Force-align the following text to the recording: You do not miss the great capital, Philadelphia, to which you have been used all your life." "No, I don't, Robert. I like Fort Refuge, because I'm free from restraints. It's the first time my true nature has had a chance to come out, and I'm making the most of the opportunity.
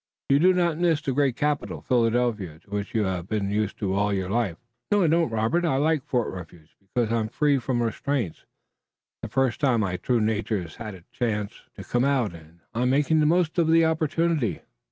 You 0.29 0.39
do 0.39 0.51
not 0.51 0.79
miss 0.79 0.99
the 0.99 1.11
great 1.11 1.35
capital, 1.35 1.81
Philadelphia, 1.83 2.57
to 2.57 2.69
which 2.71 2.95
you 2.95 3.03
have 3.03 3.27
been 3.27 3.51
used 3.51 3.83
all 3.83 4.11
your 4.11 4.31
life." 4.31 4.57
"No, 4.91 5.03
I 5.03 5.07
don't, 5.07 5.29
Robert. 5.29 5.63
I 5.63 5.75
like 5.77 6.03
Fort 6.03 6.33
Refuge, 6.33 6.75
because 6.81 7.13
I'm 7.13 7.27
free 7.27 7.59
from 7.59 7.83
restraints. 7.83 8.39
It's 8.39 8.45
the 9.21 9.27
first 9.27 9.59
time 9.59 9.81
my 9.81 9.97
true 9.97 10.19
nature 10.19 10.59
has 10.63 10.77
had 10.77 10.95
a 10.95 11.03
chance 11.11 11.53
to 11.75 11.83
come 11.83 12.03
out, 12.03 12.33
and 12.33 12.61
I'm 12.73 12.89
making 12.89 13.19
the 13.19 13.27
most 13.27 13.59
of 13.59 13.67
the 13.67 13.85
opportunity. 13.85 14.61